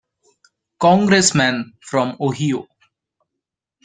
Congressman 0.79 1.73
from 1.79 2.17
Ohio. 2.19 2.67